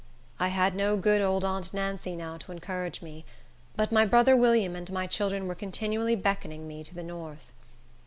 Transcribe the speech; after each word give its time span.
I 0.39 0.47
had 0.47 0.73
no 0.73 0.97
good 0.97 1.21
old 1.21 1.45
aunt 1.45 1.75
Nancy 1.75 2.15
now 2.15 2.37
to 2.39 2.51
encourage 2.51 3.03
me; 3.03 3.23
but 3.75 3.91
my 3.91 4.03
brother 4.03 4.35
William 4.35 4.75
and 4.75 4.91
my 4.91 5.05
children 5.05 5.45
were 5.47 5.53
continually 5.53 6.15
beckoning 6.15 6.67
me 6.67 6.83
to 6.85 6.95
the 6.95 7.03
north. 7.03 7.51